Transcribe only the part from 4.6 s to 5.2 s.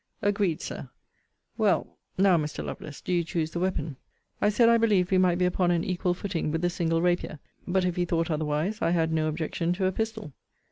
I believed we